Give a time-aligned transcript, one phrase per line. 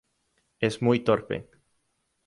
[0.59, 1.47] Es muy torpe.